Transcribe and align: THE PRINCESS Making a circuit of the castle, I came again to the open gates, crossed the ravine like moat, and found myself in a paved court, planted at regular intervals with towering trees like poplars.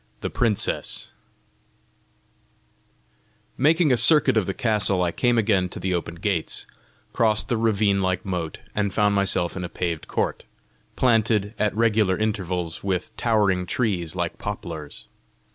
THE 0.21 0.31
PRINCESS 0.31 1.11
Making 3.55 3.91
a 3.91 3.97
circuit 3.97 4.35
of 4.35 4.47
the 4.47 4.53
castle, 4.55 5.03
I 5.03 5.11
came 5.11 5.37
again 5.37 5.69
to 5.69 5.79
the 5.79 5.93
open 5.93 6.15
gates, 6.15 6.65
crossed 7.13 7.49
the 7.49 7.55
ravine 7.57 8.01
like 8.01 8.25
moat, 8.25 8.61
and 8.73 8.91
found 8.91 9.13
myself 9.13 9.55
in 9.55 9.63
a 9.63 9.69
paved 9.69 10.07
court, 10.07 10.47
planted 10.95 11.53
at 11.59 11.75
regular 11.77 12.17
intervals 12.17 12.83
with 12.83 13.15
towering 13.15 13.67
trees 13.67 14.15
like 14.15 14.39
poplars. 14.39 15.07